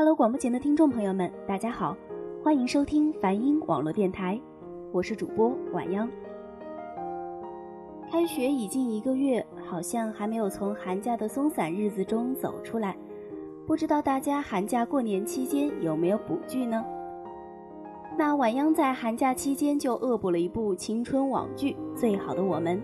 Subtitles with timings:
[0.00, 1.94] Hello，广播前的听众朋友们，大家好，
[2.42, 4.40] 欢迎收听梵音网络电台，
[4.92, 6.10] 我是主播晚央。
[8.10, 12.96] 开学已近一个月，好像还没有从寒假的松散日子中走出来，
[13.66, 16.82] 不知道大家寒假过年期间有没有补剧呢？
[18.16, 22.78] 那晚央在寒假期间就恶补了一部青春网剧《最好的我们》。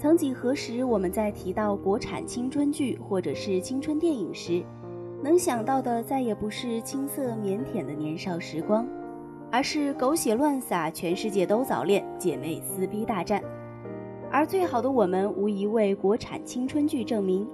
[0.00, 4.64] 曾几何时，我们在提到国产青春剧或者是青春电影时，
[5.24, 8.86] 能想到的再也不是青涩腼腆的年少时光，
[9.50, 13.42] 而是狗血乱撒、全世界都早恋、姐妹撕逼大战。
[14.30, 17.44] 而最好的我们，无疑为国产青春剧证明，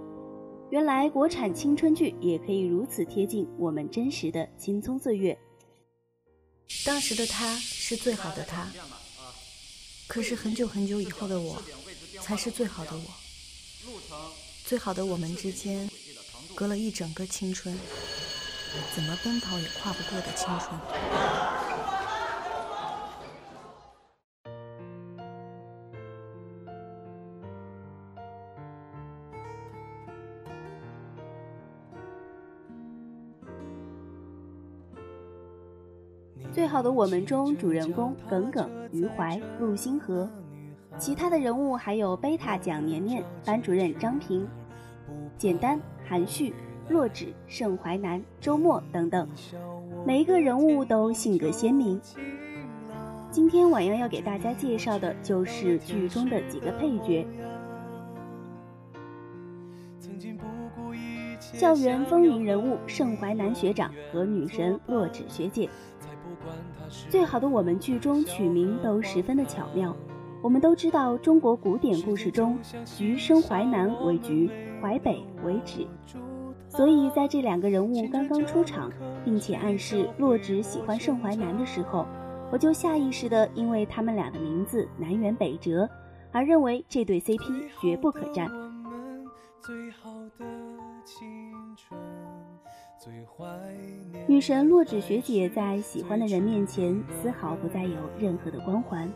[0.69, 5.35] 原来国产青春剧也可以如此贴近我们真实的青葱岁月。
[6.85, 8.69] 当时的他是最好的他，
[10.07, 11.57] 可是很久很久以后的我。
[12.25, 13.03] 才是最好的我，
[14.65, 15.91] 最好的我们之间，
[16.55, 17.79] 隔了一整个青春，
[18.95, 20.81] 怎么奔跑也跨不过的青春。
[36.55, 40.27] 最好的我们中，主人公耿耿、余淮、陆星河。
[40.97, 44.47] 其他的人物还有贝塔蒋年年、班主任张平、
[45.37, 45.79] 简单、
[46.09, 46.55] 韩旭、
[46.89, 49.29] 洛枳、盛淮南、周末等等，
[50.07, 52.01] 每一个人物都性格鲜明。
[53.31, 57.27] 今天晚阳要给大家介绍的就是剧中的几个配角。
[61.41, 65.69] 校园风云人物盛淮南学长和女神洛枳学姐，
[67.11, 69.95] 最好的我们剧中取名都十分的巧妙。
[70.45, 75.87] 我们都知道，中国古典故事中，橘生淮南为橘，淮北为枳，
[76.69, 78.93] 所以在这两个人物刚刚出场，
[79.25, 82.07] 并且暗示洛枳喜欢盛淮南的时候，
[82.53, 85.89] 我就下意识的因为他们俩的名字南辕北辙，
[86.31, 88.47] 而认为这对 CP 绝不可战。
[94.27, 99.11] 女神洛枳学姐在喜欢的人面前丝毫不再有任何的光环，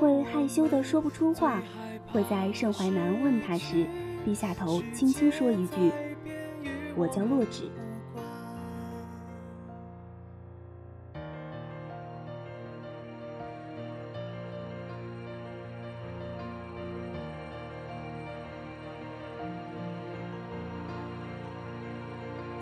[0.00, 1.62] 会害羞的说不出话，
[2.12, 3.86] 会在盛淮南问她时
[4.24, 5.92] 低下头轻轻说一句
[6.96, 7.64] ：“我叫洛枳。”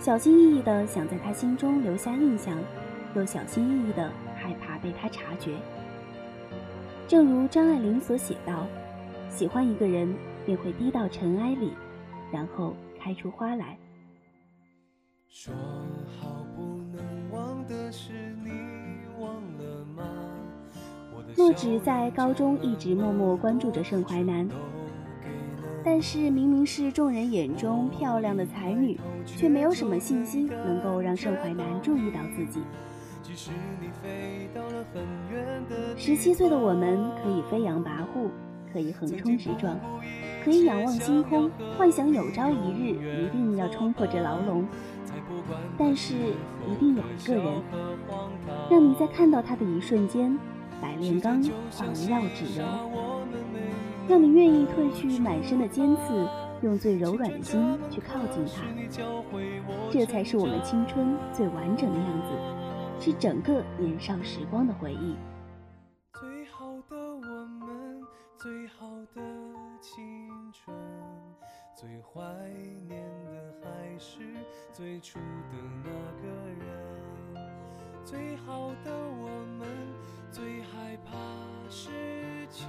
[0.01, 2.57] 小心翼翼的想在他心中留下印象，
[3.15, 5.53] 又小心翼翼的害怕被他察觉。
[7.07, 8.67] 正如张爱玲所写道
[9.29, 10.15] ：“喜欢一个人，
[10.47, 11.75] 便会低到尘埃里，
[12.33, 13.77] 然后开出花来。”
[15.29, 15.53] 说
[16.19, 16.63] 好不
[16.97, 18.13] 能忘的事，
[18.43, 18.51] 你
[19.23, 20.03] 忘了吗？
[21.37, 24.49] 洛枳在高中一直默默关注着盛淮南。
[25.83, 32.61] 但是明明是众人眼中漂亮的才女，却没有什么信心能够让盛淮南注意到自己。
[35.97, 38.29] 十七岁的我们可以飞扬跋扈，
[38.73, 39.79] 可以横冲直撞，
[40.45, 44.67] 可以仰望星空，幻想有朝一日一定要冲破这牢笼。
[45.79, 47.63] 但是一定有一个人，
[48.71, 50.37] 让你在看到他的一瞬间，
[50.81, 53.10] 百炼钢化为绕指柔。
[54.11, 56.29] 让你愿意褪去满身的尖刺，
[56.63, 58.65] 用最柔软的心去靠近他，
[59.89, 62.33] 这才是我们青春最完整的样子，
[62.99, 65.15] 是整个年少时光的回忆。
[66.13, 68.03] 最好的我们，
[68.37, 69.23] 最好的
[69.81, 70.77] 青春，
[71.77, 72.21] 最怀
[72.89, 73.01] 念
[73.31, 74.19] 的还是
[74.73, 75.91] 最初的那
[76.21, 76.29] 个
[76.59, 76.67] 人。
[78.05, 79.69] 最好的我们，
[80.33, 81.13] 最害怕
[81.69, 81.91] 失
[82.51, 82.65] 去。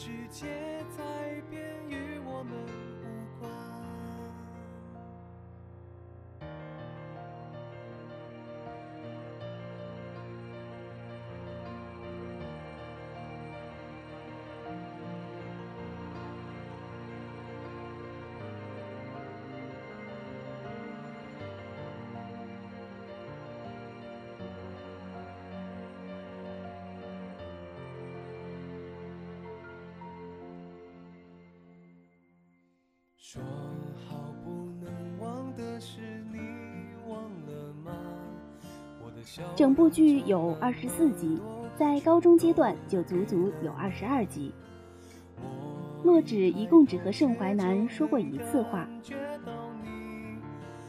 [0.00, 0.46] 世界
[0.96, 1.02] 在
[1.50, 2.54] 变，与我们
[33.30, 33.42] 说
[34.08, 34.90] 好不能
[35.20, 36.00] 忘的事，
[36.32, 36.38] 你
[37.06, 37.92] 忘了吗？
[39.54, 41.38] 整部剧有二十四集，
[41.76, 44.50] 在高中阶段就足足有二十二集。
[46.04, 48.88] 洛枳一共只和盛淮南说过一次话。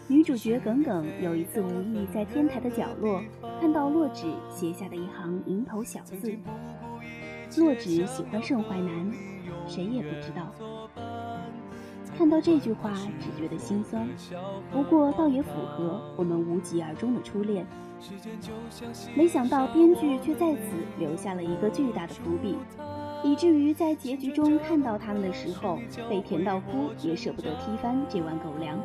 [0.08, 3.22] 女主角耿耿有一次无意在天台的角落
[3.60, 6.38] 看到洛枳写下的一行蝇头小字
[7.60, 9.12] ：“洛枳喜欢盛淮南，
[9.68, 10.50] 谁也不知道。”
[12.20, 14.06] 看到这句话，只觉得心酸。
[14.74, 17.66] 不过倒也符合我们无疾而终的初恋。
[19.16, 22.58] 没想到编剧却在此留下了一个巨大的伏笔。
[23.24, 25.80] 以至于在结局中看到他们的时候，
[26.10, 28.78] 被甜到哭也舍不得踢翻这碗狗粮。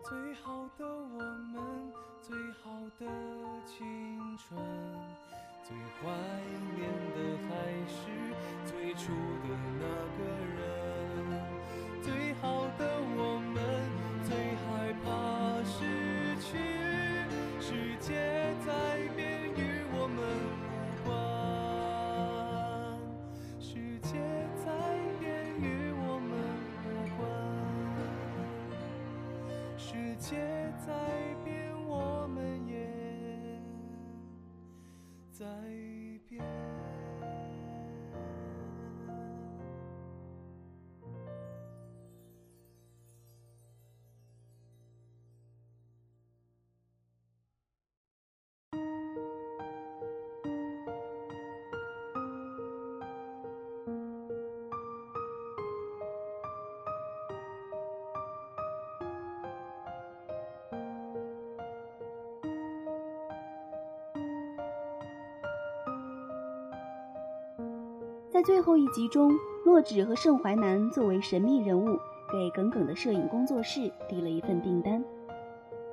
[0.00, 1.18] 最好的我
[1.54, 1.62] 们，
[2.20, 3.06] 最好的
[3.64, 3.86] 青
[4.36, 4.60] 春，
[5.62, 6.10] 最怀
[30.22, 30.36] 世界
[30.86, 30.94] 在
[31.44, 31.52] 变
[31.84, 32.86] 我们也
[35.32, 35.44] 在
[68.32, 71.98] 在最后一集中，洛枳和盛淮南作为神秘人物，
[72.32, 75.04] 给耿耿的摄影工作室递了一份订单。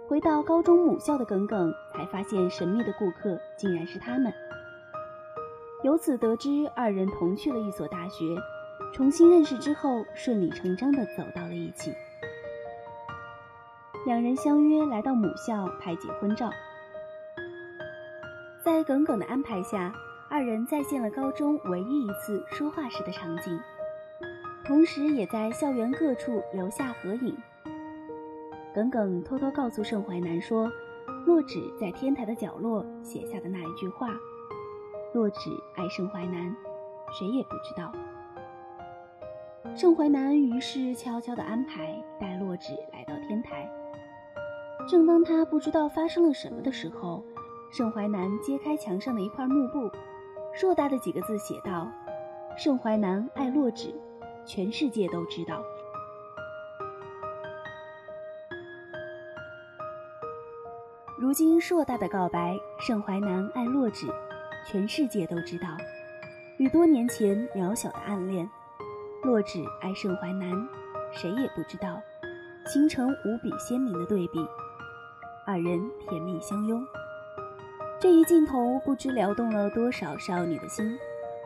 [0.08, 4.34] 回到高中母校的耿耿，才发现神秘的顾客竟然是他们。
[5.84, 8.24] 由此得知，二人同去了一所大学，
[8.94, 11.94] 重新认识之后，顺理成章地走到了一起。
[14.06, 16.50] 两人相约来到母校拍结婚照，
[18.64, 19.94] 在耿耿的安排下。
[20.32, 23.60] 二人再现了高中唯一一次说话时的场景，
[24.64, 27.36] 同时也在校园各处留下合影。
[28.72, 30.72] 耿耿偷偷告诉盛淮南说，
[31.26, 34.10] 洛枳在天台的角落写下的那一句话
[35.16, 36.56] ：“洛枳爱盛淮南，
[37.12, 37.92] 谁也不知道。”
[39.76, 43.68] 盛淮南于是悄悄地安排带洛枳来到天台。
[44.88, 47.24] 正当他不知道发生了什么的时候，
[47.72, 49.90] 盛淮南揭开墙上的一块幕布。
[50.60, 51.88] 硕大的几个字写道
[52.60, 53.94] ：“盛淮南爱洛枳，
[54.46, 55.64] 全世界都知道。”
[61.18, 64.14] 如今硕大的告白：“盛淮南爱洛枳，
[64.66, 65.70] 全世界都知道。”
[66.60, 68.46] 与多年前渺小的暗恋，
[69.24, 70.68] 洛枳爱盛淮南，
[71.14, 72.02] 谁也不知道，
[72.66, 74.46] 形成无比鲜明的对比。
[75.48, 76.86] 二人甜蜜相拥。
[78.02, 80.98] 这一镜头不知撩动了多少少女的心，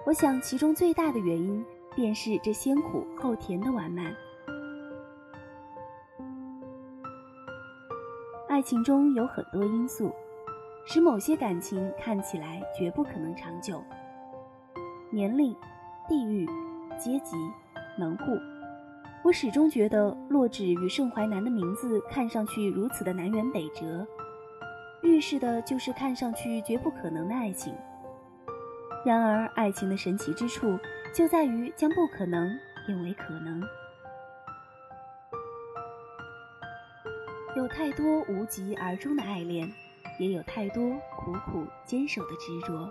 [0.06, 1.66] 我想其中最大的原因
[1.96, 4.16] 便是这先苦后甜的完满。
[8.48, 10.12] 爱情中有很多因素，
[10.86, 13.84] 使某些感情看起来绝不可能长久。
[15.10, 15.56] 年龄、
[16.08, 16.46] 地域、
[17.00, 17.36] 阶级、
[17.98, 18.26] 门户，
[19.24, 24.06] 我始终觉得洛枳与盛淮南的名字看上去如此的南辕北辙。
[25.04, 27.76] 预示的就是看上去绝不可能的爱情。
[29.06, 30.80] 然而，爱情的神奇之处
[31.14, 32.58] 就在于将不可能
[32.88, 33.62] 变为可能。
[37.56, 39.72] 有太多无疾而终的爱恋，
[40.18, 42.90] 也有太多苦苦坚守的执着。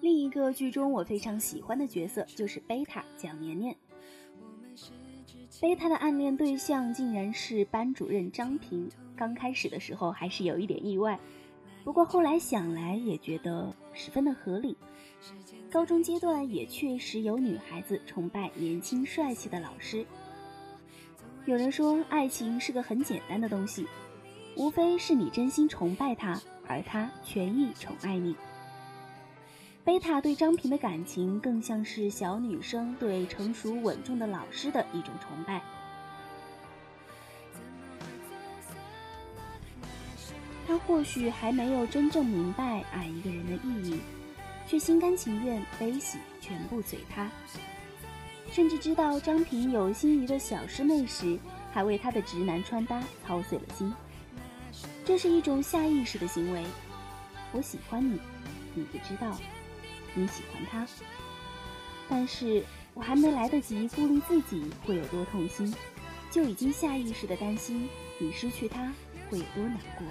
[0.00, 3.76] 另一个剧中我非常喜欢的角色就是贝塔蒋年年。
[5.60, 11.18] 贝塔的暗恋对象竟然是班主任张平，刚开始的时候还是有一点意外，
[11.84, 14.76] 不过后来想来也觉得十分的合理。
[15.70, 20.04] 高中阶段也确实有女孩子崇拜年轻帅气的老师。
[21.46, 23.86] 有人说，爱情是个很简单的东西，
[24.56, 28.36] 无非是你真心崇拜他，而他全意宠爱你。
[29.84, 35.60] 贝塔对张平的感情更像是小女生对成熟稳重的老师的一种崇拜。
[40.66, 44.00] 他或许还没有真正明白爱一个人的意义，
[44.66, 47.30] 却心甘情愿悲喜全部随他。
[48.50, 51.38] 甚至知道张平有心仪的小师妹时，
[51.72, 53.92] 还为他的直男穿搭操碎了心。
[55.04, 56.64] 这是一种下意识的行为。
[57.52, 58.18] 我喜欢你，
[58.74, 59.38] 你不知道。
[60.14, 60.86] 你喜欢他，
[62.08, 65.74] 但是我还没来得及顾虑自己会有多痛心，
[66.30, 67.88] 就已经下意识的担心
[68.20, 68.92] 你失去他
[69.28, 70.06] 会有多难过。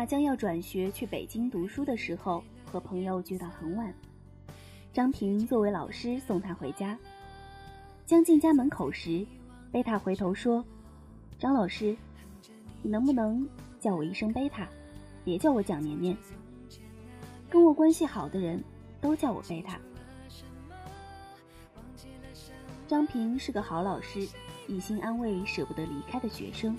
[0.00, 3.92] 贝塔将要转学去北京读书的时候，和朋友聚到很晚。
[4.94, 6.98] 张平作为老师送他回家。
[8.06, 9.26] 将近家门口时，
[9.70, 10.64] 贝塔回头说
[11.38, 11.94] ：“张老师，
[12.80, 13.46] 你能不能
[13.78, 14.66] 叫我一声贝塔，
[15.22, 16.16] 别叫我蒋年年？
[17.50, 18.64] 跟我关系好的人
[19.02, 19.78] 都叫我贝塔。”
[22.88, 24.26] 张平是个好老师，
[24.66, 26.74] 一心安慰舍不得离开的学生，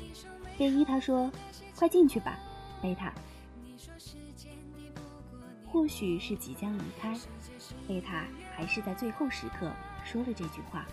[0.58, 1.32] 便依他说
[1.78, 2.40] ：“快进去吧。”
[2.82, 3.14] 贝塔，
[5.68, 7.16] 或许是即将离开，
[7.88, 9.72] 贝塔还是在最后时刻
[10.04, 10.88] 说了这句话：“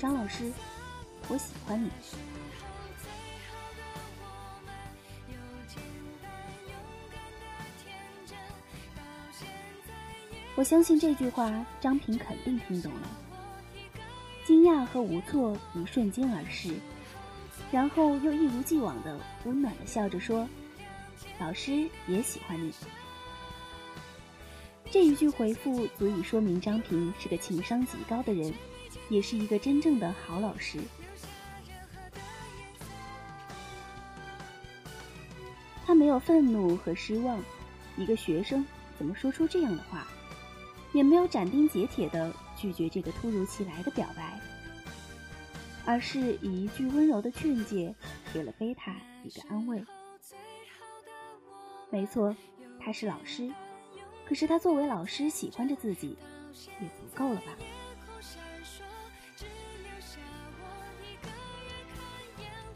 [0.00, 0.50] 张老师，
[1.28, 1.90] 我喜欢你。”
[10.56, 13.08] 我相信这句话，张平肯定听懂了，
[14.46, 16.74] 惊讶和无措一瞬间而逝，
[17.70, 20.48] 然后又一如既往的温暖的笑着说。
[21.38, 22.72] 老师也喜欢你，
[24.90, 28.52] 这一句回复足以说明张平是个情商极高的人，
[29.08, 30.78] 也是一个真正的好老师。
[35.86, 37.40] 他没有愤怒和失望，
[37.96, 38.66] 一个学生
[38.98, 40.06] 怎么说出这样的话，
[40.92, 44.40] 也没有斩钉截铁的拒绝这个突如其来的表白，
[45.86, 47.94] 而是以一句温柔的劝诫，
[48.34, 49.82] 给了贝塔一个安慰。
[51.90, 52.36] 没错，
[52.78, 53.50] 他是老师，
[54.26, 56.16] 可是他作为老师喜欢着自己，
[56.80, 57.52] 也足够了吧？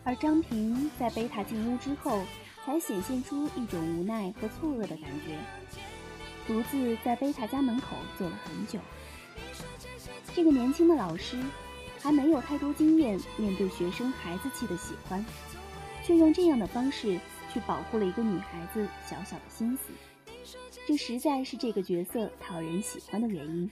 [0.05, 2.25] 而张平在贝塔进屋之后，
[2.65, 5.39] 才显现出一种无奈和错愕的感觉，
[6.47, 8.81] 独自在贝塔家门口坐了很久。
[10.35, 11.39] 这个年轻的老师
[12.01, 15.25] 还没有太多经验，面对学生孩子气的喜欢，
[16.03, 17.21] 却用这样的方式。
[17.53, 19.93] 去保护了一个女孩子小小的心思，
[20.87, 23.71] 这实在是这个角色讨人喜欢的原因。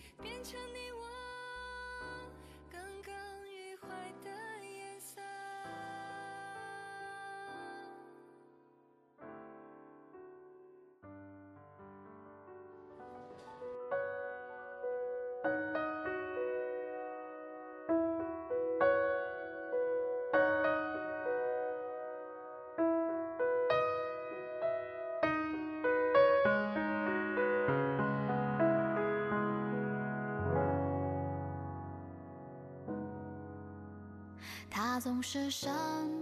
[35.32, 35.68] 是什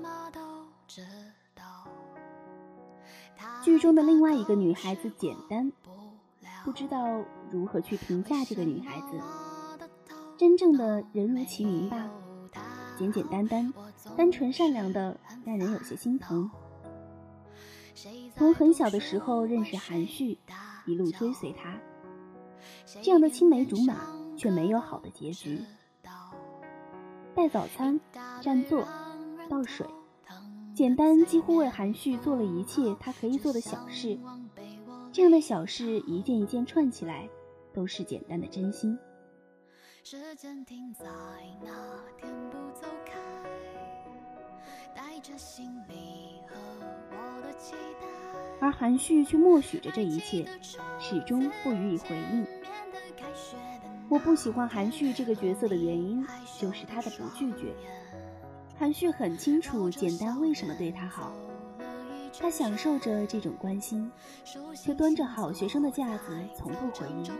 [0.03, 0.39] 么都
[0.87, 1.03] 知
[1.55, 1.65] 道。
[3.65, 5.73] 剧中的另外一个女孩子简单，
[6.63, 9.19] 不知道如何去评价这个女孩子。
[10.37, 12.11] 真正的人如其名吧，
[12.99, 13.73] 简简单单、
[14.15, 16.51] 单纯善良的，让人有些心疼。
[18.37, 20.39] 从很小的时候认识韩旭，
[20.85, 21.81] 一路追随他，
[23.01, 23.97] 这样的青梅竹马
[24.37, 25.63] 却没有好的结局。
[27.39, 28.01] 带早餐、
[28.41, 28.85] 占座、
[29.49, 29.87] 倒水，
[30.75, 34.19] 简单几乎为韩旭做了一切他可以做的小事。
[35.13, 37.29] 这样的小事一件一件串起来，
[37.73, 38.99] 都是简单的真心。
[40.03, 41.07] 时间停在
[41.63, 41.71] 那
[42.21, 43.21] 天不走开，
[48.61, 50.45] 而韩旭却默许着这一切，
[50.99, 52.45] 始终不予以回应。
[54.11, 56.27] 我不喜欢韩旭这个角色的原因，
[56.59, 57.75] 就是他的不拒绝。
[58.79, 61.33] 韩旭很清楚简单为什么对他好，
[62.41, 64.11] 他享受着这种关心，
[64.75, 67.39] 却端着好学生的架子，从不回应。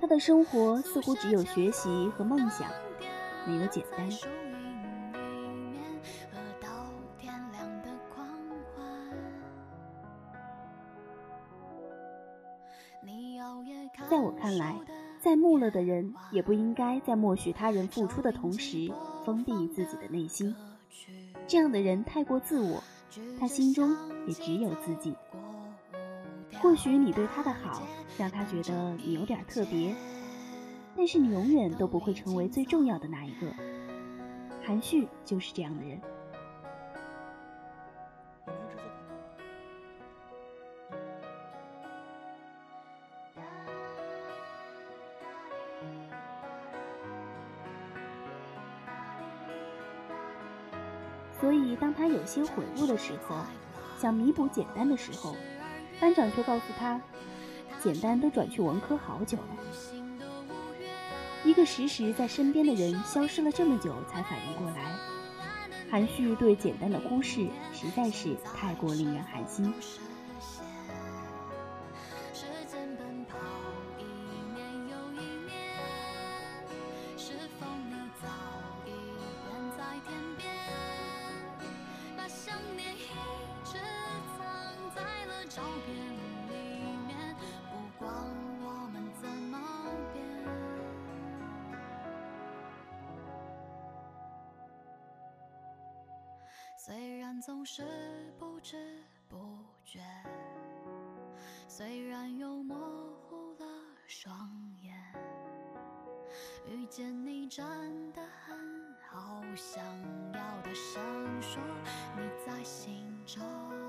[0.00, 2.70] 他的生活似乎只有学习和梦想，
[3.44, 4.08] 没有简单。
[14.08, 14.74] 在我看来，
[15.20, 18.90] 再木讷的人也不应该在默许他人付出的同时
[19.26, 20.56] 封闭自己的内心。
[21.46, 22.82] 这样的人太过自我，
[23.38, 23.94] 他心中
[24.26, 25.14] 也只有自己。
[26.62, 27.82] 或许你对他的好
[28.18, 29.94] 让他觉得你有点特别，
[30.96, 33.46] 但是你永远都不会成为最重要的那一个。
[34.62, 36.00] 韩旭就是这样的人。
[51.40, 53.36] 所以，当他有些悔悟的时候，
[53.98, 55.34] 想弥补简单的时候，
[55.98, 57.00] 班长却告诉他，
[57.82, 59.44] 简单都转去文科好久了。
[61.42, 64.94] 一个时时在身边的人消失了这么久，才反应过来，
[65.90, 69.72] 韩旭对简单的忽视实在是太过令人寒心。
[97.50, 97.82] 总是
[98.38, 98.76] 不知
[99.28, 99.36] 不
[99.84, 99.98] 觉，
[101.66, 102.76] 虽然又模
[103.28, 103.66] 糊了
[104.06, 104.48] 双
[104.80, 104.94] 眼，
[106.68, 107.66] 遇见你真
[108.12, 108.56] 的很
[109.10, 109.84] 好，想
[110.32, 111.60] 要大声说
[112.16, 113.79] 你在心中。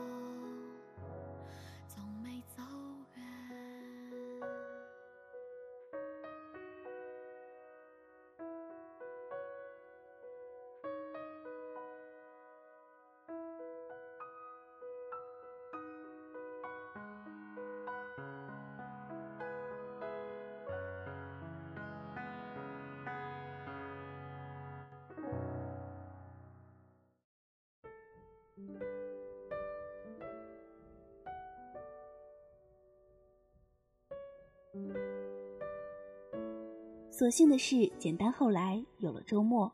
[37.22, 39.72] 所幸的是，简单后来有了周末。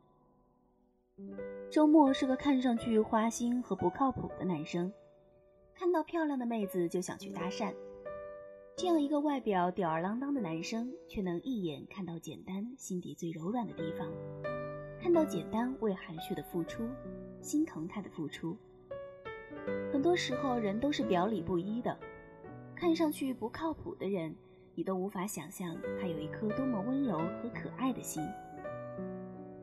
[1.72, 4.92] 周末是个看上去花心和不靠谱的男生，
[5.74, 7.74] 看到漂亮的妹子就想去搭讪。
[8.76, 14.12] 这样一个外表吊儿郎当的男生，却能一眼看到简单心底最柔软的地方，
[15.00, 16.84] 看到简单为含蓄的付出，
[17.40, 18.58] 心疼他的付出。
[19.90, 21.98] 很多时候，人都是表里不一的，
[22.76, 24.36] 看上去不靠谱的人。
[24.78, 28.24] 你都无法想象他有一颗多么温柔和可爱的心。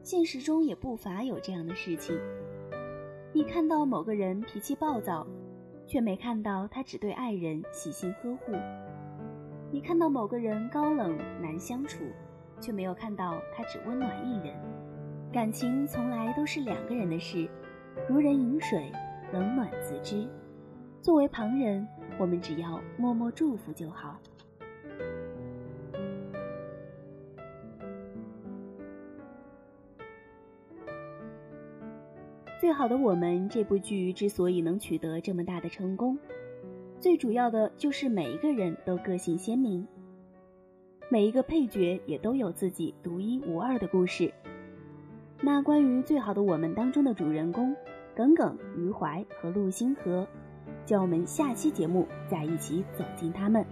[0.03, 2.19] 现实中也不乏有这样的事情：
[3.33, 5.25] 你看到某个人脾气暴躁，
[5.87, 8.57] 却没看到他只对爱人细心呵护；
[9.71, 12.03] 你看到某个人高冷难相处，
[12.61, 14.53] 却没有看到他只温暖一人。
[15.33, 17.49] 感情从来都是两个人的事，
[18.09, 18.91] 如人饮水，
[19.33, 20.29] 冷暖自知。
[21.01, 21.87] 作为旁人，
[22.19, 24.19] 我们只要默默祝福就好。
[32.65, 36.19] 最好的我们这部剧之所以能取得这么大的成功，
[36.99, 39.87] 最主要的就是每一个人都个性鲜明，
[41.11, 44.33] 每一个配角也都有自己独一无二的故事。
[45.43, 47.77] 那关于最好的我们当中的主人公
[48.17, 50.27] 耿耿、余淮和陆星河，
[50.87, 53.63] 就我们下期节目再一起走进他们。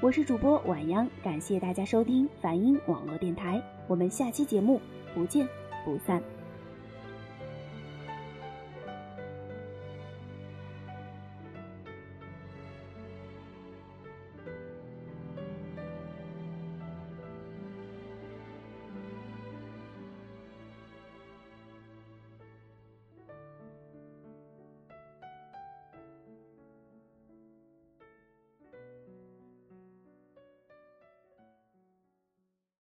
[0.00, 4.80] 我是主播晚央，感谢大家收听梵音网络电台，我们下期节目
[5.14, 5.46] 不见
[5.84, 6.22] 不散。